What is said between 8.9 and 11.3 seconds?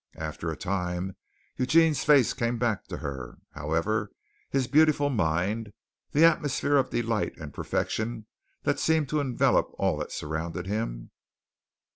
to envelop all that surrounded him.